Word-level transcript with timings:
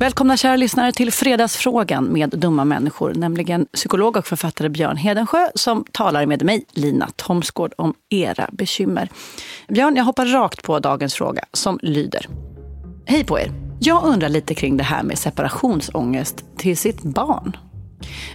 Välkomna 0.00 0.36
kära 0.36 0.56
lyssnare 0.56 0.92
till 0.92 1.12
Fredagsfrågan 1.12 2.04
med 2.04 2.30
dumma 2.30 2.64
människor, 2.64 3.14
nämligen 3.14 3.66
psykolog 3.72 4.16
och 4.16 4.26
författare 4.26 4.68
Björn 4.68 4.96
Hedensjö 4.96 5.48
som 5.54 5.84
talar 5.92 6.26
med 6.26 6.44
mig, 6.44 6.64
Lina 6.72 7.08
Thomsgård, 7.16 7.72
om 7.78 7.94
era 8.08 8.48
bekymmer. 8.52 9.08
Björn, 9.68 9.96
jag 9.96 10.04
hoppar 10.04 10.26
rakt 10.26 10.62
på 10.62 10.78
dagens 10.78 11.14
fråga 11.14 11.44
som 11.52 11.78
lyder. 11.82 12.26
Hej 13.06 13.24
på 13.24 13.38
er! 13.38 13.52
Jag 13.80 14.04
undrar 14.04 14.28
lite 14.28 14.54
kring 14.54 14.76
det 14.76 14.84
här 14.84 15.02
med 15.02 15.18
separationsångest 15.18 16.44
till 16.56 16.76
sitt 16.76 17.02
barn. 17.02 17.56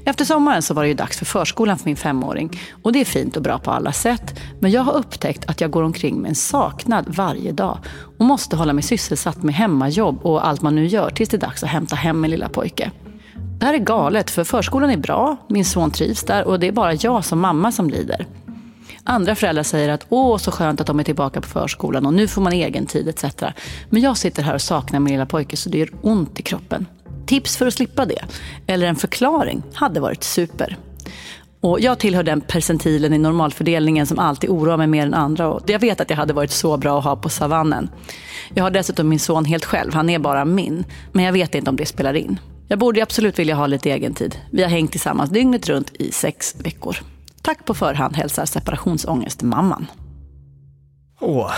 Efter 0.06 0.26
sommaren 0.26 0.62
så 0.62 0.74
var 0.74 0.84
det 0.84 0.88
ju 0.88 0.94
dags 0.94 1.18
för 1.18 1.26
förskolan 1.26 1.78
för 1.78 1.86
min 1.86 1.96
femåring. 1.96 2.60
Och 2.84 2.92
det 2.94 3.02
är 3.02 3.06
fint 3.06 3.38
och 3.38 3.44
bra 3.44 3.60
på 3.60 3.72
alla 3.72 3.92
sätt. 3.92 4.40
Men 4.60 4.72
jag 4.72 4.82
har 4.82 4.94
upptäckt 4.94 5.50
att 5.50 5.62
jag 5.62 5.72
går 5.72 5.84
omkring 5.84 6.22
med 6.22 6.30
en 6.30 6.36
saknad 6.36 7.06
varje 7.08 7.52
dag. 7.52 7.78
Och 8.18 8.26
måste 8.26 8.56
hålla 8.56 8.74
mig 8.74 8.84
sysselsatt 8.84 9.44
med 9.44 9.56
hemmajobb 9.56 10.26
och 10.26 10.48
allt 10.48 10.62
man 10.62 10.76
nu 10.76 10.86
gör 10.86 11.10
tills 11.10 11.30
det 11.30 11.38
är 11.38 11.42
dags 11.42 11.64
att 11.64 11.70
hämta 11.70 11.96
hem 11.96 12.22
min 12.22 12.32
lilla 12.32 12.50
pojke. 12.50 12.92
Det 13.60 13.66
här 13.66 13.74
är 13.74 13.78
galet, 13.78 14.32
för 14.32 14.44
förskolan 14.44 14.90
är 14.90 14.98
bra, 14.98 15.38
min 15.48 15.66
son 15.66 15.92
trivs 15.92 16.24
där 16.24 16.48
och 16.48 16.60
det 16.60 16.68
är 16.68 16.72
bara 16.72 16.94
jag 16.94 17.26
som 17.26 17.40
mamma 17.40 17.72
som 17.72 17.90
lider. 17.90 18.28
Andra 19.08 19.36
föräldrar 19.36 19.64
säger 19.64 19.90
att 19.90 20.06
åh, 20.10 20.38
så 20.38 20.52
skönt 20.52 20.82
att 20.82 20.88
de 20.88 21.00
är 21.00 21.04
tillbaka 21.04 21.42
på 21.42 21.48
förskolan 21.48 22.06
och 22.06 22.14
nu 22.14 22.28
får 22.28 22.42
man 22.42 22.54
egen 22.54 22.86
tid 22.86 23.08
etc. 23.08 23.44
Men 23.90 24.02
jag 24.02 24.18
sitter 24.18 24.44
här 24.44 24.54
och 24.54 24.62
saknar 24.62 25.00
min 25.00 25.14
lilla 25.14 25.26
pojke 25.26 25.58
så 25.58 25.70
det 25.70 25.78
gör 25.78 25.90
ont 26.02 26.40
i 26.40 26.44
kroppen. 26.44 26.86
Tips 27.26 27.58
för 27.58 27.68
att 27.68 27.74
slippa 27.74 28.06
det, 28.06 28.22
eller 28.68 28.88
en 28.88 28.96
förklaring, 28.96 29.64
hade 29.74 30.00
varit 30.00 30.24
super. 30.24 30.78
Och 31.62 31.80
jag 31.80 32.00
tillhör 32.00 32.24
den 32.24 32.42
percentilen 32.42 33.14
i 33.14 33.18
normalfördelningen 33.18 34.08
som 34.08 34.20
alltid 34.20 34.50
oroar 34.50 34.78
mig 34.78 34.88
mer 34.88 35.06
än 35.06 35.14
andra. 35.14 35.48
Och 35.48 35.70
jag 35.70 35.80
vet 35.80 36.02
att 36.02 36.10
jag 36.10 36.18
hade 36.18 36.34
varit 36.34 36.52
så 36.52 36.78
bra 36.78 36.98
att 36.98 37.04
ha 37.04 37.16
på 37.16 37.30
savannen. 37.30 37.90
Jag 38.54 38.64
har 38.64 38.72
dessutom 38.72 39.10
min 39.10 39.20
son 39.20 39.46
helt 39.46 39.66
själv, 39.66 39.94
han 39.94 40.10
är 40.10 40.20
bara 40.20 40.46
min. 40.46 40.86
Men 41.12 41.26
jag 41.26 41.34
vet 41.34 41.56
inte 41.56 41.70
om 41.70 41.76
det 41.76 41.86
spelar 41.86 42.14
in. 42.14 42.40
Jag 42.68 42.80
borde 42.80 43.04
absolut 43.04 43.40
vilja 43.40 43.56
ha 43.56 43.68
lite 43.68 43.92
egen 43.92 44.14
tid. 44.14 44.36
Vi 44.52 44.64
har 44.64 44.70
hängt 44.70 44.92
tillsammans 44.92 45.30
dygnet 45.30 45.70
runt 45.70 45.92
i 45.94 46.12
sex 46.12 46.56
veckor. 46.60 46.98
Tack 47.46 47.66
på 47.66 47.74
förhand 47.74 48.16
hälsar 48.16 48.46
separationsångest-mamman. 48.46 49.88
Åh, 51.20 51.52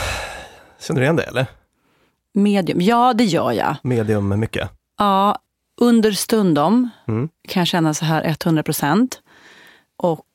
känner 0.80 1.02
du 1.02 1.06
igen 1.06 1.16
det 1.16 1.24
eller? 1.24 1.46
Medium, 2.34 2.82
ja 2.82 3.14
det 3.14 3.24
gör 3.24 3.52
jag. 3.52 3.76
Medium 3.84 4.28
med 4.28 4.40
mycket. 4.40 4.70
Ja, 4.98 5.38
understundom 5.82 6.90
mm. 7.08 7.30
kan 7.48 7.62
jag 7.62 7.68
känna 7.68 7.94
så 7.94 8.06
här 8.06 8.36
100 8.46 8.64
procent. 8.64 9.22
Och 9.98 10.26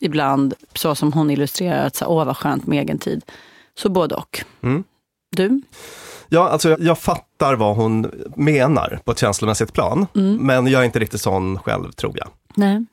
ibland, 0.00 0.54
så 0.74 0.94
som 0.94 1.12
hon 1.12 1.30
illustrerar, 1.30 1.86
att 1.86 1.96
så, 1.96 2.06
åh 2.06 2.24
vad 2.24 2.36
skönt 2.36 2.66
med 2.66 2.78
egen 2.78 2.98
tid. 2.98 3.24
Så 3.74 3.88
både 3.88 4.14
och. 4.14 4.44
Mm. 4.62 4.84
Du? 5.30 5.62
Ja, 6.28 6.48
alltså 6.48 6.76
jag 6.80 6.98
fattar 6.98 7.54
vad 7.54 7.76
hon 7.76 8.10
menar 8.36 9.00
på 9.04 9.12
ett 9.12 9.18
känslomässigt 9.18 9.72
plan, 9.72 10.06
mm. 10.14 10.36
men 10.36 10.66
jag 10.66 10.80
är 10.80 10.84
inte 10.84 10.98
riktigt 10.98 11.20
sån 11.20 11.58
själv 11.58 11.92
tror 11.92 12.14
jag. 12.16 12.28
Nej. 12.54 12.84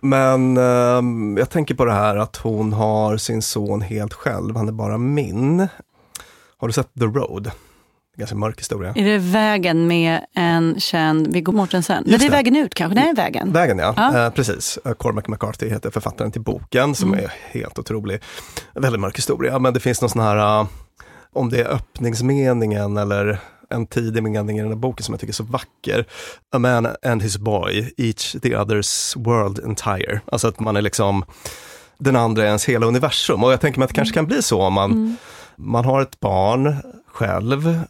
Men 0.00 0.56
eh, 0.56 1.38
jag 1.40 1.50
tänker 1.50 1.74
på 1.74 1.84
det 1.84 1.92
här 1.92 2.16
att 2.16 2.36
hon 2.36 2.72
har 2.72 3.16
sin 3.16 3.42
son 3.42 3.80
helt 3.80 4.12
själv, 4.12 4.56
han 4.56 4.68
är 4.68 4.72
bara 4.72 4.98
min. 4.98 5.68
Har 6.58 6.68
du 6.68 6.72
sett 6.72 6.94
The 6.94 7.04
Road? 7.04 7.50
Ganska 8.18 8.36
mörk 8.36 8.60
historia. 8.60 8.92
Är 8.96 9.04
det 9.04 9.18
Vägen 9.18 9.86
med 9.86 10.20
en 10.34 10.80
känd 10.80 11.26
Viggo 11.26 11.52
Mortensen? 11.52 12.04
Men 12.06 12.18
det 12.18 12.26
är 12.26 12.30
Vägen 12.30 12.56
ut 12.56 12.74
kanske? 12.74 13.00
Nej, 13.00 13.14
Vägen. 13.14 13.52
Vägen 13.52 13.78
ja, 13.78 13.94
ja. 13.96 14.24
Eh, 14.24 14.30
precis. 14.30 14.78
Cormac 14.98 15.24
McCarthy 15.28 15.68
heter 15.68 15.90
författaren 15.90 16.32
till 16.32 16.40
boken 16.40 16.94
som 16.94 17.12
mm. 17.12 17.24
är 17.24 17.32
helt 17.58 17.78
otrolig. 17.78 18.20
Väldigt 18.74 19.00
mörk 19.00 19.16
historia, 19.16 19.58
men 19.58 19.74
det 19.74 19.80
finns 19.80 20.00
någon 20.00 20.10
sån 20.10 20.22
här, 20.22 20.60
uh, 20.60 20.68
om 21.32 21.50
det 21.50 21.60
är 21.60 21.68
öppningsmeningen 21.68 22.96
eller 22.96 23.40
en 23.70 23.86
tidig 23.86 24.22
mening 24.22 24.58
i 24.58 24.62
den 24.62 24.70
här 24.70 24.76
boken 24.76 25.04
som 25.04 25.12
jag 25.12 25.20
tycker 25.20 25.32
är 25.32 25.34
så 25.34 25.44
vacker. 25.44 26.06
A 26.52 26.58
man 26.58 26.88
and 27.02 27.22
his 27.22 27.38
boy, 27.38 27.92
each 27.96 28.32
the 28.32 28.56
other's 28.56 29.24
world 29.24 29.58
entire. 29.58 30.20
Alltså 30.24 30.48
att 30.48 30.60
man 30.60 30.76
är 30.76 30.82
liksom 30.82 31.24
den 31.98 32.16
andra 32.16 32.42
är 32.42 32.46
ens 32.46 32.64
hela 32.64 32.86
universum. 32.86 33.44
Och 33.44 33.52
jag 33.52 33.60
tänker 33.60 33.78
mig 33.78 33.84
att 33.84 33.90
det 33.90 33.94
kanske 33.94 34.14
kan 34.14 34.26
bli 34.26 34.42
så 34.42 34.62
om 34.62 34.72
man, 34.72 34.92
mm. 34.92 35.16
man 35.56 35.84
har 35.84 36.02
ett 36.02 36.20
barn 36.20 36.76
själv 37.06 37.80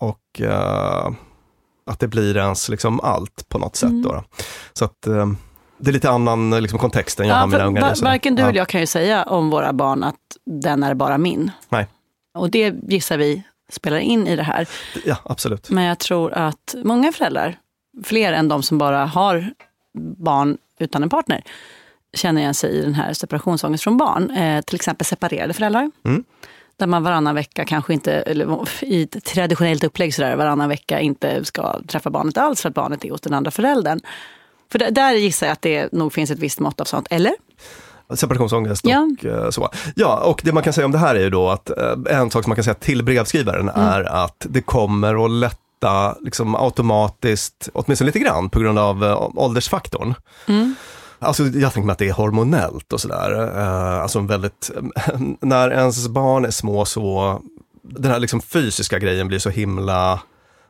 och 0.00 0.40
uh, 0.40 1.10
att 1.86 2.00
det 2.00 2.08
blir 2.08 2.36
ens 2.36 2.68
liksom 2.68 3.00
allt 3.00 3.48
på 3.48 3.58
något 3.58 3.76
sätt. 3.76 3.90
Mm. 3.90 4.02
Då. 4.02 4.24
Så 4.72 4.84
att 4.84 5.06
uh, 5.08 5.32
det 5.78 5.90
är 5.90 5.92
lite 5.92 6.10
annan 6.10 6.50
liksom, 6.50 6.78
kontext 6.78 7.20
än 7.20 7.28
jag 7.28 7.36
ja, 7.36 7.40
har 7.40 7.46
mina 7.46 7.64
ungar. 7.64 8.02
Varken 8.02 8.36
du 8.36 8.42
eller 8.42 8.54
jag 8.54 8.68
kan 8.68 8.80
ju 8.80 8.86
säga 8.86 9.22
om 9.22 9.50
våra 9.50 9.72
barn 9.72 10.04
att 10.04 10.16
den 10.46 10.82
är 10.82 10.94
bara 10.94 11.18
min. 11.18 11.50
Nej. 11.68 11.88
Och 12.38 12.50
det 12.50 12.74
gissar 12.88 13.16
vi 13.16 13.42
spelar 13.72 13.98
in 13.98 14.26
i 14.26 14.36
det 14.36 14.42
här. 14.42 14.68
Ja, 15.04 15.16
absolut. 15.24 15.70
Men 15.70 15.84
jag 15.84 15.98
tror 15.98 16.32
att 16.32 16.74
många 16.84 17.12
föräldrar, 17.12 17.58
fler 18.04 18.32
än 18.32 18.48
de 18.48 18.62
som 18.62 18.78
bara 18.78 19.06
har 19.06 19.50
barn 20.18 20.58
utan 20.78 21.02
en 21.02 21.08
partner, 21.08 21.44
känner 22.16 22.40
igen 22.40 22.54
sig 22.54 22.70
i 22.70 22.82
den 22.82 22.94
här 22.94 23.12
separationsångest 23.12 23.84
från 23.84 23.96
barn. 23.96 24.30
Eh, 24.30 24.60
till 24.60 24.74
exempel 24.74 25.06
separerade 25.06 25.54
föräldrar. 25.54 25.90
Mm. 26.04 26.24
Där 26.76 26.86
man 26.86 27.02
varannan 27.02 27.34
vecka 27.34 27.64
kanske 27.64 27.92
inte, 27.92 28.12
eller 28.12 28.68
i 28.82 29.02
ett 29.02 29.24
traditionellt 29.24 29.84
upplägg 29.84 30.14
sådär, 30.14 30.36
varannan 30.36 30.68
vecka 30.68 31.00
inte 31.00 31.44
ska 31.44 31.80
träffa 31.88 32.10
barnet 32.10 32.38
alls 32.38 32.62
för 32.62 32.68
att 32.68 32.74
barnet 32.74 33.04
är 33.04 33.10
hos 33.10 33.20
den 33.20 33.34
andra 33.34 33.50
föräldern. 33.50 34.00
För 34.72 34.78
där, 34.78 34.90
där 34.90 35.12
gissar 35.12 35.46
jag 35.46 35.52
att 35.52 35.62
det 35.62 35.92
nog 35.92 36.12
finns 36.12 36.30
ett 36.30 36.38
visst 36.38 36.60
mått 36.60 36.80
av 36.80 36.84
sånt, 36.84 37.06
eller? 37.10 37.32
Separationsångest 38.10 38.84
och 38.84 39.24
eh, 39.24 39.50
så. 39.50 39.68
Ja, 39.94 40.16
och 40.16 40.40
det 40.44 40.52
man 40.52 40.62
kan 40.62 40.72
säga 40.72 40.84
om 40.84 40.92
det 40.92 40.98
här 40.98 41.14
är 41.14 41.20
ju 41.20 41.30
då 41.30 41.48
att 41.48 41.70
eh, 41.70 42.20
en 42.20 42.30
sak 42.30 42.44
som 42.44 42.50
man 42.50 42.56
kan 42.56 42.64
säga 42.64 42.74
till 42.74 43.04
brevskrivaren 43.04 43.68
mm. 43.68 43.88
är 43.88 44.02
att 44.02 44.46
det 44.48 44.60
kommer 44.60 45.24
att 45.24 45.30
lätta 45.30 46.16
liksom 46.20 46.54
automatiskt, 46.54 47.68
åtminstone 47.72 48.06
lite 48.06 48.18
grann, 48.18 48.48
på 48.48 48.60
grund 48.60 48.78
av 48.78 49.04
äh, 49.04 49.30
åldersfaktorn. 49.34 50.14
Mm. 50.46 50.74
Alltså 51.18 51.42
jag 51.44 51.72
tänker 51.72 51.86
mig 51.86 51.92
att 51.92 51.98
det 51.98 52.08
är 52.08 52.12
hormonellt 52.12 52.92
och 52.92 53.00
sådär. 53.00 53.42
Uh, 53.42 54.02
alltså 54.02 54.20
väldigt, 54.20 54.70
när 55.40 55.70
ens 55.70 56.08
barn 56.08 56.44
är 56.44 56.50
små 56.50 56.84
så, 56.84 57.40
den 57.82 58.10
här 58.10 58.18
liksom 58.18 58.40
fysiska 58.40 58.98
grejen 58.98 59.28
blir 59.28 59.38
så 59.38 59.50
himla 59.50 60.20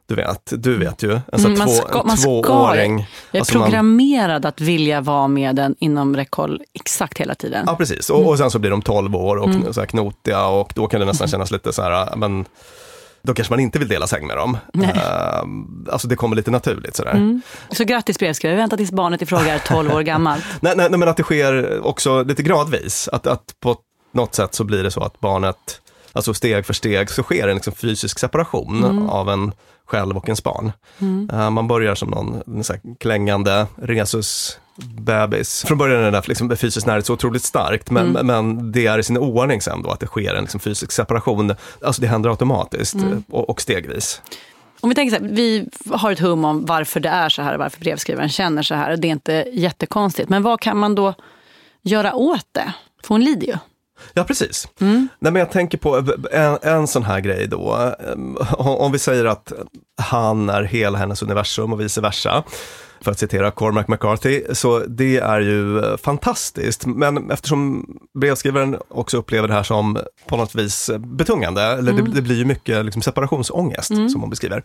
du 0.06 0.14
vet, 0.14 0.52
du 0.56 0.78
vet 0.78 1.02
ju. 1.02 1.20
Alltså 1.32 1.48
mm, 1.48 1.58
man 1.58 1.68
två, 1.68 2.10
en 2.10 2.16
tvååring. 2.16 2.98
Jag 2.98 3.06
är 3.32 3.38
alltså 3.38 3.60
programmerad 3.60 4.42
man, 4.42 4.48
att 4.48 4.60
vilja 4.60 5.00
vara 5.00 5.28
med 5.28 5.56
den 5.56 5.74
inom 5.78 6.16
räckhåll 6.16 6.62
exakt 6.72 7.18
hela 7.18 7.34
tiden. 7.34 7.64
Ja, 7.66 7.76
precis. 7.76 8.10
Och, 8.10 8.18
mm. 8.18 8.28
och 8.28 8.38
sen 8.38 8.50
så 8.50 8.58
blir 8.58 8.70
de 8.70 8.82
12 8.82 9.16
år 9.16 9.36
och 9.36 9.48
mm. 9.48 9.72
så 9.72 9.80
här 9.80 9.86
knotiga 9.86 10.46
och 10.46 10.72
då 10.74 10.86
kan 10.86 11.00
det 11.00 11.06
nästan 11.06 11.28
kännas 11.34 11.50
lite 11.50 11.72
så 11.72 11.82
här, 11.82 12.16
men 12.16 12.44
då 13.22 13.34
kanske 13.34 13.52
man 13.52 13.60
inte 13.60 13.78
vill 13.78 13.88
dela 13.88 14.06
säng 14.06 14.26
med 14.26 14.36
dem. 14.36 14.58
Uh, 14.78 15.92
alltså 15.92 16.08
det 16.08 16.16
kommer 16.16 16.36
lite 16.36 16.50
naturligt 16.50 16.96
sådär. 16.96 17.10
Mm. 17.10 17.42
Så 17.70 17.84
grattis 17.84 18.18
brevskrivare, 18.18 18.56
vänta 18.56 18.76
tills 18.76 18.92
barnet 18.92 19.22
i 19.22 19.26
fråga 19.26 19.54
är 19.54 19.58
12 19.58 19.92
år 19.92 20.02
gammalt. 20.02 20.44
nej, 20.60 20.74
nej, 20.76 20.90
nej, 20.90 20.98
men 20.98 21.08
att 21.08 21.16
det 21.16 21.22
sker 21.22 21.80
också 21.86 22.22
lite 22.22 22.42
gradvis. 22.42 23.08
Att, 23.12 23.26
att 23.26 23.54
på 23.60 23.76
något 24.12 24.34
sätt 24.34 24.54
så 24.54 24.64
blir 24.64 24.82
det 24.82 24.90
så 24.90 25.00
att 25.00 25.20
barnet, 25.20 25.80
alltså 26.12 26.34
steg 26.34 26.66
för 26.66 26.74
steg, 26.74 27.10
så 27.10 27.22
sker 27.22 27.48
en 27.48 27.54
liksom 27.54 27.72
fysisk 27.72 28.18
separation 28.18 28.84
mm. 28.84 29.08
av 29.08 29.30
en 29.30 29.52
själv 29.86 30.16
och 30.16 30.28
ens 30.28 30.42
barn. 30.42 30.72
Mm. 30.98 31.30
Uh, 31.32 31.50
man 31.50 31.68
börjar 31.68 31.94
som 31.94 32.10
någon 32.10 32.64
så 32.64 32.74
klängande 33.00 33.66
resus 33.76 34.58
bebis. 34.76 35.64
Från 35.66 35.78
början 35.78 35.98
är 35.98 36.02
den 36.02 36.12
där 36.12 36.24
liksom, 36.28 36.56
fysisk 36.56 36.86
närhet 36.86 37.06
så 37.06 37.12
otroligt 37.12 37.42
starkt, 37.42 37.90
men, 37.90 38.16
mm. 38.16 38.26
men 38.26 38.72
det 38.72 38.86
är 38.86 38.98
i 38.98 39.02
sin 39.02 39.18
oordning 39.18 39.60
sen 39.60 39.82
då 39.82 39.90
att 39.90 40.00
det 40.00 40.06
sker 40.06 40.34
en 40.34 40.42
liksom, 40.42 40.60
fysisk 40.60 40.92
separation. 40.92 41.54
Alltså 41.82 42.02
det 42.02 42.08
händer 42.08 42.30
automatiskt 42.30 42.94
mm. 42.94 43.24
och, 43.30 43.50
och, 43.50 43.60
stegvis. 43.60 44.22
Om 44.80 44.88
vi 44.88 44.94
tänker 44.94 45.16
så 45.16 45.24
här, 45.24 45.30
vi 45.32 45.68
har 45.90 46.12
ett 46.12 46.18
hum 46.18 46.44
om 46.44 46.64
varför 46.66 47.00
det 47.00 47.08
är 47.08 47.28
så 47.28 47.42
här, 47.42 47.56
varför 47.56 47.80
brevskrivaren 47.80 48.28
känner 48.28 48.62
så 48.62 48.74
här. 48.74 48.96
Det 48.96 49.08
är 49.08 49.10
inte 49.10 49.44
jättekonstigt, 49.52 50.28
men 50.28 50.42
vad 50.42 50.60
kan 50.60 50.76
man 50.76 50.94
då 50.94 51.14
göra 51.82 52.14
åt 52.14 52.46
det? 52.52 52.72
För 53.02 53.08
hon 53.08 53.24
lider 53.24 53.46
ju. 53.46 53.56
Ja, 54.14 54.24
precis. 54.24 54.68
Mm. 54.80 55.08
Nej, 55.18 55.32
men 55.32 55.40
jag 55.40 55.50
tänker 55.50 55.78
på 55.78 56.16
en, 56.32 56.58
en 56.62 56.86
sån 56.86 57.02
här 57.02 57.20
grej 57.20 57.46
då. 57.46 57.94
Om 58.56 58.92
vi 58.92 58.98
säger 58.98 59.24
att 59.24 59.52
han 59.96 60.48
är 60.48 60.62
hela 60.62 60.98
hennes 60.98 61.22
universum 61.22 61.72
och 61.72 61.80
vice 61.80 62.00
versa 62.00 62.44
för 63.00 63.10
att 63.10 63.18
citera 63.18 63.50
Cormac 63.50 63.88
McCarthy. 63.88 64.42
Så 64.52 64.78
det 64.78 65.16
är 65.16 65.40
ju 65.40 65.82
fantastiskt. 65.96 66.86
Men 66.86 67.30
eftersom 67.30 67.86
brevskrivaren 68.18 68.76
också 68.88 69.16
upplever 69.16 69.48
det 69.48 69.54
här 69.54 69.62
som 69.62 69.98
på 70.28 70.36
något 70.36 70.54
vis 70.54 70.90
betungande, 70.98 71.62
eller 71.62 71.92
mm. 71.92 72.04
det, 72.04 72.10
det, 72.10 72.22
blir 72.22 72.36
ju 72.36 72.44
mycket 72.44 72.84
liksom 72.84 73.02
separationsångest 73.02 73.90
mm. 73.90 74.08
som 74.08 74.20
hon 74.20 74.30
beskriver 74.30 74.62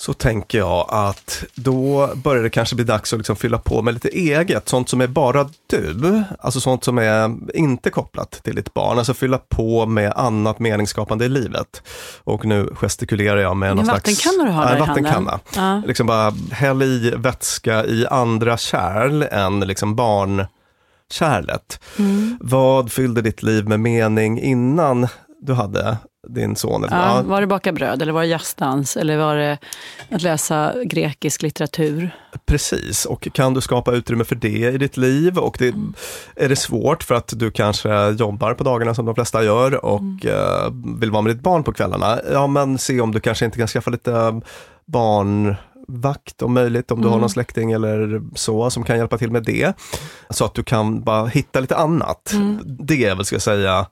så 0.00 0.14
tänker 0.14 0.58
jag 0.58 0.86
att 0.88 1.44
då 1.54 2.10
börjar 2.14 2.42
det 2.42 2.50
kanske 2.50 2.76
bli 2.76 2.84
dags 2.84 3.12
att 3.12 3.18
liksom 3.18 3.36
fylla 3.36 3.58
på 3.58 3.82
med 3.82 3.94
lite 3.94 4.08
eget, 4.08 4.68
sånt 4.68 4.88
som 4.88 5.00
är 5.00 5.06
bara 5.06 5.48
du, 5.66 6.22
alltså 6.38 6.60
sånt 6.60 6.84
som 6.84 6.98
är 6.98 7.36
inte 7.54 7.90
kopplat 7.90 8.30
till 8.30 8.54
ditt 8.54 8.74
barn, 8.74 8.98
alltså 8.98 9.14
fylla 9.14 9.38
på 9.38 9.86
med 9.86 10.12
annat 10.16 10.58
meningsskapande 10.58 11.24
i 11.24 11.28
livet. 11.28 11.82
Och 12.24 12.44
nu 12.44 12.70
gestikulerar 12.74 13.40
jag 13.40 13.56
med 13.56 13.76
någon 13.76 13.84
slags... 13.84 13.98
Vattenkanna 13.98 14.44
du 14.44 14.50
har 14.50 14.64
där 14.64 14.76
äh, 14.76 14.86
vattenkanna. 14.86 15.40
Ja. 15.56 15.82
Liksom 15.86 16.06
bara 16.06 16.34
häll 16.50 16.82
i 16.82 17.14
vätska 17.16 17.84
i 17.84 18.06
andra 18.06 18.56
kärl 18.56 19.22
än 19.22 19.60
liksom 19.60 19.96
barnkärlet. 19.96 21.80
Mm. 21.98 22.38
Vad 22.40 22.92
fyllde 22.92 23.22
ditt 23.22 23.42
liv 23.42 23.68
med 23.68 23.80
mening 23.80 24.40
innan 24.40 25.08
du 25.40 25.52
hade 25.52 25.96
din 26.34 26.56
son? 26.56 26.84
Eller 26.84 26.96
ja, 26.96 27.22
var 27.22 27.40
det 27.40 27.46
baka 27.46 27.72
bröd 27.72 28.02
eller 28.02 28.12
var 28.12 28.20
det 28.20 28.26
jazzdans 28.26 28.96
eller 28.96 29.16
var 29.16 29.36
det 29.36 29.58
att 30.10 30.22
läsa 30.22 30.74
grekisk 30.84 31.42
litteratur? 31.42 32.10
Precis, 32.46 33.04
och 33.04 33.28
kan 33.32 33.54
du 33.54 33.60
skapa 33.60 33.92
utrymme 33.92 34.24
för 34.24 34.34
det 34.34 34.48
i 34.48 34.78
ditt 34.78 34.96
liv? 34.96 35.38
Och 35.38 35.56
det, 35.58 35.68
mm. 35.68 35.94
är 36.36 36.48
det 36.48 36.56
svårt 36.56 37.02
för 37.02 37.14
att 37.14 37.32
du 37.36 37.50
kanske 37.50 38.10
jobbar 38.10 38.54
på 38.54 38.64
dagarna 38.64 38.94
som 38.94 39.06
de 39.06 39.14
flesta 39.14 39.44
gör 39.44 39.84
och 39.84 40.00
mm. 40.00 40.18
uh, 40.26 40.98
vill 41.00 41.10
vara 41.10 41.22
med 41.22 41.36
ditt 41.36 41.42
barn 41.42 41.64
på 41.64 41.72
kvällarna? 41.72 42.18
Ja, 42.32 42.46
men 42.46 42.78
se 42.78 43.00
om 43.00 43.12
du 43.12 43.20
kanske 43.20 43.44
inte 43.44 43.58
kan 43.58 43.68
skaffa 43.68 43.90
lite 43.90 44.40
barnvakt 44.86 46.42
om 46.42 46.54
möjligt, 46.54 46.90
om 46.90 46.98
du 46.98 47.06
mm. 47.06 47.12
har 47.12 47.20
någon 47.20 47.30
släkting 47.30 47.72
eller 47.72 48.22
så 48.34 48.70
som 48.70 48.84
kan 48.84 48.98
hjälpa 48.98 49.18
till 49.18 49.30
med 49.30 49.44
det. 49.44 49.72
Så 50.30 50.44
att 50.44 50.54
du 50.54 50.62
kan 50.62 51.02
bara 51.02 51.26
hitta 51.26 51.60
lite 51.60 51.76
annat. 51.76 52.32
Mm. 52.32 52.58
Det 52.64 53.04
är 53.04 53.14
väl, 53.14 53.24
ska 53.24 53.34
jag 53.34 53.42
säga, 53.42 53.86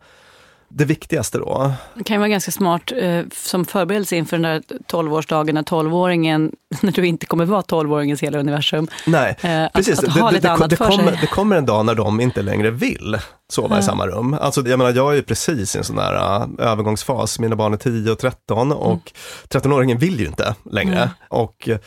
det 0.68 0.84
viktigaste 0.84 1.38
då? 1.38 1.72
Det 1.94 2.04
kan 2.04 2.14
ju 2.14 2.18
vara 2.18 2.28
ganska 2.28 2.50
smart 2.50 2.92
eh, 2.96 3.22
som 3.32 3.64
förberedelse 3.64 4.16
inför 4.16 4.38
den 4.38 4.42
där 4.42 4.62
12-årsdagen 4.88 5.52
när 5.52 5.62
12-åringen, 5.62 6.52
när 6.82 6.92
du 6.92 7.06
inte 7.06 7.26
kommer 7.26 7.44
vara 7.44 7.62
12-åringens 7.62 8.22
hela 8.22 8.38
universum. 8.38 8.88
Nej, 9.06 9.36
eh, 9.40 9.66
precis. 9.74 9.98
Att, 9.98 10.22
att 10.22 10.32
det, 10.32 10.40
det, 10.40 10.66
det, 10.68 10.76
kommer, 10.76 11.18
det 11.20 11.26
kommer 11.26 11.56
en 11.56 11.66
dag 11.66 11.86
när 11.86 11.94
de 11.94 12.20
inte 12.20 12.42
längre 12.42 12.70
vill 12.70 13.18
sova 13.52 13.74
Ja. 13.76 13.80
i 13.80 13.82
samma 13.82 14.06
rum. 14.06 14.36
Alltså, 14.40 14.68
jag 14.68 14.78
menar, 14.78 14.92
jag 14.92 15.16
är 15.16 15.22
precis 15.22 15.74
i 15.74 15.78
en 15.78 15.84
sån 15.84 15.96
där 15.96 16.14
uh, 16.14 16.48
övergångsfas. 16.58 17.38
Mina 17.38 17.56
barn 17.56 17.72
är 17.72 17.76
10 17.76 18.12
och 18.12 18.18
13 18.18 18.72
och 18.72 19.12
13-åringen 19.48 19.98
vill 19.98 20.20
ju 20.20 20.26
inte 20.26 20.54
längre. 20.70 20.96
Mm. 20.96 21.08
Och 21.28 21.68
eh, 21.68 21.78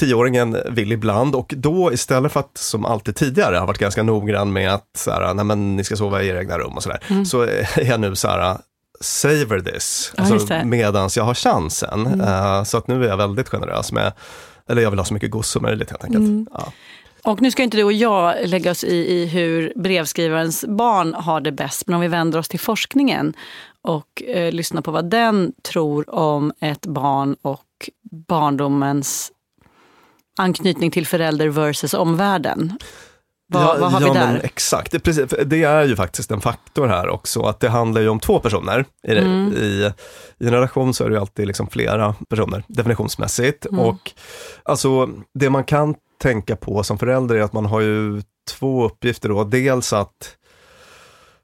10-åringen 0.00 0.70
vill 0.70 0.92
ibland 0.92 1.34
och 1.34 1.54
då 1.56 1.92
istället 1.92 2.32
för 2.32 2.40
att 2.40 2.58
som 2.58 2.84
alltid 2.84 3.16
tidigare 3.16 3.56
har 3.56 3.66
varit 3.66 3.78
ganska 3.78 4.02
noggrann 4.02 4.52
med 4.52 4.74
att 4.74 4.86
så 4.98 5.10
här, 5.10 5.34
nej 5.34 5.44
men 5.44 5.76
ni 5.76 5.84
ska 5.84 5.96
sova 5.96 6.22
i 6.22 6.28
era 6.28 6.40
egna 6.40 6.58
rum 6.58 6.72
och 6.76 6.82
sådär. 6.82 7.24
Så 7.24 7.40
är 7.42 7.84
jag 7.88 8.00
nu 8.00 8.16
så 8.16 8.28
här, 8.28 8.58
savor 9.00 9.60
this, 9.60 10.12
Ja, 10.16 10.22
alltså. 10.32 10.54
Mm. 10.54 10.70
medans 10.70 11.16
jag 11.16 11.24
har 11.24 11.34
chansen. 11.34 12.20
Eh, 12.20 12.62
så 12.64 12.78
att 12.78 12.88
nu 12.88 13.04
är 13.04 13.08
jag 13.08 13.16
väldigt 13.16 13.48
generös 13.48 13.92
med, 13.92 14.12
eller 14.68 14.82
jag 14.82 14.90
vill 14.90 14.98
ha 14.98 15.06
så 15.06 15.14
mycket 15.14 15.30
gods 15.30 15.48
som 15.48 15.62
möjligt 15.62 15.90
helt 15.90 16.04
enkelt. 16.04 16.24
Mm. 16.24 16.46
Ja. 16.52 16.72
Och 17.22 17.42
nu 17.42 17.50
ska 17.50 17.62
inte 17.62 17.76
du 17.76 17.84
och 17.84 17.92
jag 17.92 18.48
lägga 18.48 18.70
oss 18.70 18.84
i, 18.84 18.96
i 18.96 19.26
hur 19.26 19.72
brevskrivarens 19.76 20.64
barn 20.68 21.14
har 21.14 21.40
det 21.40 21.52
bäst, 21.52 21.86
men 21.86 21.94
om 21.94 22.00
vi 22.00 22.08
vänder 22.08 22.38
oss 22.38 22.48
till 22.48 22.60
forskningen 22.60 23.34
och 23.82 24.22
eh, 24.22 24.52
lyssnar 24.52 24.82
på 24.82 24.90
vad 24.90 25.10
den 25.10 25.52
tror 25.62 26.14
om 26.14 26.52
ett 26.60 26.86
barn 26.86 27.36
och 27.42 27.90
barndomens 28.28 29.32
anknytning 30.38 30.90
till 30.90 31.06
förälder 31.06 31.48
versus 31.48 31.94
omvärlden. 31.94 32.78
Vad, 33.52 33.80
vad 33.80 33.92
har 33.92 34.00
ja, 34.00 34.12
vi 34.12 34.18
där? 34.18 34.32
Men 34.32 34.40
exakt, 34.40 34.92
det, 34.92 34.98
precis, 34.98 35.34
det 35.46 35.62
är 35.62 35.84
ju 35.84 35.96
faktiskt 35.96 36.30
en 36.30 36.40
faktor 36.40 36.86
här 36.86 37.08
också, 37.08 37.42
att 37.42 37.60
det 37.60 37.68
handlar 37.68 38.00
ju 38.00 38.08
om 38.08 38.20
två 38.20 38.40
personer. 38.40 38.84
I, 39.02 39.12
Mm. 39.12 39.52
i, 39.56 39.92
I 40.38 40.46
en 40.46 40.52
relation 40.52 40.94
så 40.94 41.04
är 41.04 41.08
det 41.08 41.14
ju 41.14 41.20
alltid 41.20 41.46
liksom 41.46 41.66
flera 41.66 42.14
personer, 42.28 42.64
definitionsmässigt. 42.68 43.66
Mm. 43.66 43.80
Och 43.80 44.12
alltså, 44.62 45.08
det 45.34 45.50
man 45.50 45.64
kan 45.64 45.94
tänka 46.20 46.56
på 46.56 46.82
som 46.82 46.98
förälder 46.98 47.34
är 47.34 47.42
att 47.42 47.52
man 47.52 47.66
har 47.66 47.80
ju 47.80 48.22
två 48.50 48.84
uppgifter 48.84 49.28
då. 49.28 49.44
Dels 49.44 49.92
att 49.92 50.36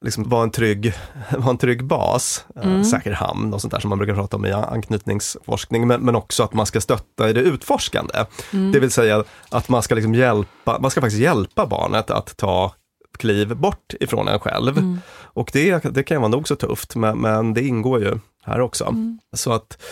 liksom 0.00 0.28
vara 0.28 0.42
en 0.42 0.50
trygg, 0.50 0.94
vara 1.38 1.50
en 1.50 1.58
trygg 1.58 1.84
bas, 1.84 2.44
eh, 2.56 2.66
Mm. 2.66 2.84
säker 2.84 3.12
hamn 3.12 3.54
och 3.54 3.60
sånt 3.60 3.72
där 3.72 3.80
som 3.80 3.88
man 3.88 3.98
brukar 3.98 4.14
prata 4.14 4.36
om 4.36 4.46
i 4.46 4.52
anknytningsforskning, 4.52 5.86
men, 5.86 6.00
men 6.00 6.16
också 6.16 6.42
att 6.42 6.52
man 6.54 6.66
ska 6.66 6.80
stötta 6.80 7.30
i 7.30 7.32
det 7.32 7.40
utforskande. 7.40 8.24
Mm. 8.52 8.72
Det 8.72 8.80
vill 8.80 8.90
säga 8.90 9.24
att 9.50 9.68
man 9.68 9.82
ska 9.82 9.94
liksom 9.94 10.14
hjälpa, 10.14 10.78
man 10.78 10.90
ska 10.90 11.00
faktiskt 11.00 11.22
hjälpa 11.22 11.66
barnet 11.66 12.10
att 12.10 12.36
ta 12.36 12.74
kliv 13.18 13.56
bort 13.56 13.94
ifrån 14.00 14.28
en 14.28 14.40
själv. 14.40 14.78
Mm. 14.78 14.98
Och 15.18 15.50
det, 15.52 15.84
det 15.84 16.02
kan 16.02 16.20
vara 16.20 16.28
nog 16.28 16.48
så 16.48 16.56
tufft, 16.56 16.96
men, 16.96 17.18
men 17.18 17.54
det 17.54 17.62
ingår 17.62 18.00
ju 18.00 18.18
här 18.44 18.60
också. 18.60 18.84
Mm. 18.84 19.18
Så 19.36 19.52
att 19.52 19.82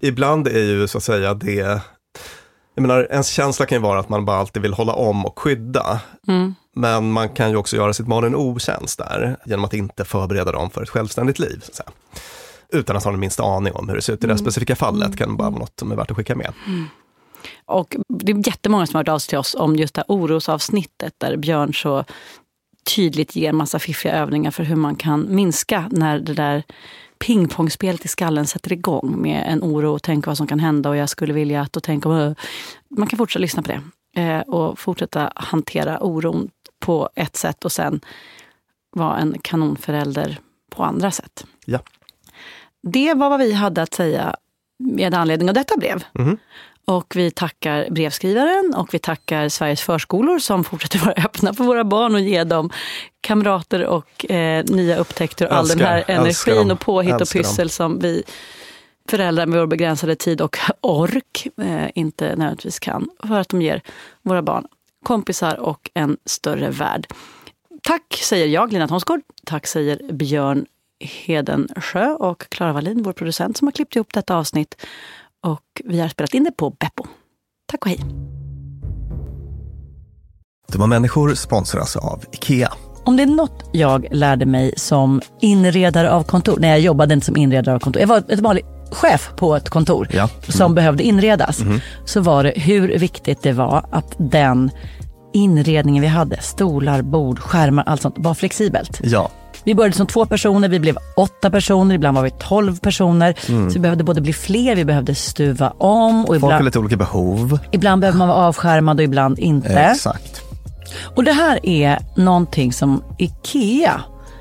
ibland 0.00 0.48
är 0.48 0.62
ju 0.62 0.88
så 0.88 0.98
att 0.98 1.04
säga 1.04 1.34
det, 1.34 1.80
jag 2.80 2.88
menar 2.88 3.06
ens 3.10 3.28
känsla 3.28 3.66
kan 3.66 3.78
ju 3.78 3.82
vara 3.82 4.00
att 4.00 4.08
man 4.08 4.24
bara 4.24 4.36
alltid 4.36 4.62
vill 4.62 4.72
hålla 4.72 4.92
om 4.92 5.26
och 5.26 5.38
skydda. 5.38 6.00
Mm. 6.28 6.54
Men 6.74 7.12
man 7.12 7.28
kan 7.28 7.50
ju 7.50 7.56
också 7.56 7.76
göra 7.76 7.92
sitt 7.92 8.06
barn 8.06 8.24
en 8.24 8.34
otjänst 8.34 8.98
där, 8.98 9.36
genom 9.44 9.64
att 9.64 9.74
inte 9.74 10.04
förbereda 10.04 10.52
dem 10.52 10.70
för 10.70 10.82
ett 10.82 10.88
självständigt 10.88 11.38
liv. 11.38 11.60
Så 11.62 11.70
att 11.70 11.74
säga. 11.74 11.90
Utan 12.68 12.96
att 12.96 13.04
ha 13.04 13.10
den 13.10 13.20
minsta 13.20 13.42
aning 13.42 13.72
om 13.72 13.88
hur 13.88 13.96
det 13.96 14.02
ser 14.02 14.12
ut 14.12 14.24
i 14.24 14.26
det 14.26 14.32
här 14.32 14.38
specifika 14.38 14.76
fallet, 14.76 15.16
kan 15.16 15.36
bara 15.36 15.50
vara 15.50 15.60
något 15.60 15.78
som 15.78 15.92
är 15.92 15.96
värt 15.96 16.10
att 16.10 16.16
skicka 16.16 16.36
med. 16.36 16.52
Och 17.66 17.96
det 18.08 18.32
är 18.32 18.48
jättemånga 18.48 18.86
som 18.86 18.94
har 18.94 19.00
hört 19.00 19.08
av 19.08 19.18
sig 19.18 19.28
till 19.28 19.38
oss 19.38 19.54
om 19.54 19.76
just 19.76 19.94
det 19.94 20.00
här 20.08 20.16
orosavsnittet 20.16 21.14
där 21.18 21.36
Björn 21.36 21.74
så 21.74 22.04
tydligt 22.96 23.36
ger 23.36 23.52
massa 23.52 23.78
fiffiga 23.78 24.12
övningar 24.12 24.50
för 24.50 24.64
hur 24.64 24.76
man 24.76 24.96
kan 24.96 25.34
minska 25.34 25.88
när 25.90 26.18
det 26.18 26.34
där 26.34 26.62
pingpongspelet 27.24 28.04
i 28.04 28.08
skallen 28.08 28.46
sätter 28.46 28.72
igång 28.72 29.22
med 29.22 29.44
en 29.46 29.62
oro 29.62 29.94
och 29.94 30.02
tänka 30.02 30.30
vad 30.30 30.36
som 30.36 30.46
kan 30.46 30.60
hända 30.60 30.88
och 30.88 30.96
jag 30.96 31.08
skulle 31.08 31.32
vilja 31.32 31.60
att 31.60 31.76
och 31.76 31.82
tänka 31.82 32.08
om... 32.08 32.34
Man 32.88 33.08
kan 33.08 33.16
fortsätta 33.16 33.40
lyssna 33.40 33.62
på 33.62 33.72
det 33.72 33.82
eh, 34.22 34.40
och 34.40 34.78
fortsätta 34.78 35.32
hantera 35.36 35.98
oron 36.00 36.50
på 36.78 37.10
ett 37.14 37.36
sätt 37.36 37.64
och 37.64 37.72
sen 37.72 38.00
vara 38.90 39.18
en 39.18 39.36
kanonförälder 39.42 40.40
på 40.70 40.84
andra 40.84 41.10
sätt. 41.10 41.46
Ja. 41.64 41.78
Det 42.82 43.14
var 43.14 43.30
vad 43.30 43.40
vi 43.40 43.52
hade 43.52 43.82
att 43.82 43.94
säga 43.94 44.36
med 44.78 45.14
anledning 45.14 45.48
av 45.48 45.54
detta 45.54 45.76
brev. 45.76 46.04
Mhm. 46.12 46.38
Och 46.90 47.16
vi 47.16 47.30
tackar 47.30 47.90
brevskrivaren 47.90 48.74
och 48.76 48.94
vi 48.94 48.98
tackar 48.98 49.48
Sveriges 49.48 49.80
förskolor 49.80 50.38
som 50.38 50.64
fortsätter 50.64 50.98
vara 50.98 51.14
öppna 51.14 51.54
för 51.54 51.64
våra 51.64 51.84
barn 51.84 52.14
och 52.14 52.20
ge 52.20 52.44
dem 52.44 52.70
kamrater 53.20 53.86
och 53.86 54.30
eh, 54.30 54.64
nya 54.64 54.96
upptäckter 54.96 55.46
och 55.46 55.52
all 55.52 55.68
den 55.68 55.80
här 55.80 55.96
Älskar, 55.96 56.14
älskar 56.26 56.52
energin 56.52 56.70
och 56.70 56.80
påhitt 56.80 57.14
och 57.14 57.20
älskar 57.20 57.40
dem. 57.40 57.50
pyssel 57.50 57.70
som 57.70 57.98
vi 57.98 58.22
föräldrar 59.08 59.46
med 59.46 59.58
vår 59.58 59.66
begränsade 59.66 60.16
tid 60.16 60.40
och 60.40 60.58
ork 60.80 61.46
eh, 61.62 61.90
inte 61.94 62.24
nödvändigtvis 62.24 62.78
kan. 62.78 63.08
För 63.28 63.40
att 63.40 63.48
de 63.48 63.62
ger 63.62 63.82
våra 64.22 64.42
barn 64.42 64.66
kompisar 65.04 65.60
och 65.60 65.90
en 65.94 66.16
större 66.24 66.70
värld. 66.70 67.06
Tack 67.82 68.20
säger 68.22 68.46
jag, 68.46 68.72
Lina 68.72 68.88
Thomsgård. 68.88 69.20
Tack 69.44 69.66
säger 69.66 70.12
Björn 70.12 70.66
Hedensjö 71.00 72.10
och 72.10 72.48
Klara 72.48 72.72
Wallin, 72.72 73.02
vår 73.02 73.12
producent 73.12 73.56
som 73.56 73.66
har 73.66 73.72
klippt 73.72 73.96
ihop 73.96 74.12
detta 74.12 74.36
avsnitt. 74.36 74.86
Och 75.46 75.60
vi 75.84 76.00
har 76.00 76.08
spelat 76.08 76.34
in 76.34 76.44
det 76.44 76.52
på 76.52 76.70
Beppo. 76.70 77.04
Tack 77.72 77.82
och 77.84 77.88
hej. 77.88 78.00
Dumma 80.72 80.86
människor 80.86 81.34
sponsras 81.34 81.96
av 81.96 82.24
IKEA. 82.32 82.72
Om 83.04 83.16
det 83.16 83.22
är 83.22 83.26
något 83.26 83.64
jag 83.72 84.06
lärde 84.10 84.46
mig 84.46 84.74
som 84.76 85.20
inredare 85.40 86.10
av 86.12 86.22
kontor, 86.22 86.58
när 86.60 86.68
jag 86.68 86.80
jobbade 86.80 87.14
inte 87.14 87.26
som 87.26 87.36
inredare 87.36 87.74
av 87.74 87.78
kontor, 87.80 88.00
jag 88.00 88.06
var 88.08 88.18
ett 88.28 88.40
vanlig 88.40 88.64
chef 88.92 89.30
på 89.36 89.56
ett 89.56 89.68
kontor 89.68 90.08
Ja. 90.12 90.28
som 90.48 90.74
behövde 90.74 91.02
inredas, 91.02 91.60
Mhm. 91.60 91.80
så 92.04 92.20
var 92.20 92.44
det 92.44 92.52
hur 92.56 92.98
viktigt 92.98 93.42
det 93.42 93.52
var 93.52 93.84
att 93.90 94.14
den 94.18 94.70
inredningen 95.32 96.02
vi 96.02 96.08
hade, 96.08 96.40
stolar, 96.42 97.02
bord, 97.02 97.38
skärmar, 97.38 97.84
allt 97.86 98.02
sånt, 98.02 98.14
var 98.18 98.34
flexibelt. 98.34 99.00
Ja, 99.02 99.30
Vi 99.64 99.74
började 99.74 99.96
som 99.96 100.06
två 100.06 100.26
personer, 100.26 100.68
vi 100.68 100.80
blev 100.80 100.96
åtta 101.16 101.50
personer, 101.50 101.94
ibland 101.94 102.16
var 102.16 102.24
vi 102.24 102.30
tolv 102.30 102.78
personer. 102.78 103.34
Så 103.46 103.74
vi 103.74 103.78
behövde 103.78 104.04
både 104.04 104.20
bli 104.20 104.32
fler, 104.32 104.76
vi 104.76 104.84
behövde 104.84 105.14
stuva 105.14 105.70
om 105.78 106.24
och 106.24 106.40
folk 106.40 106.52
har 106.52 106.62
lite 106.62 106.78
olika 106.78 106.96
behov. 106.96 107.58
ibland 107.72 108.00
behöver 108.00 108.18
man 108.18 108.28
vara 108.28 108.38
avskärmad 108.38 108.98
och 108.98 109.04
ibland 109.04 109.38
inte. 109.38 109.80
Exakt. 109.80 110.40
Och 111.16 111.24
det 111.24 111.32
här 111.32 111.66
är 111.66 111.98
någonting 112.16 112.72
som 112.72 113.02
IKEA 113.18 114.00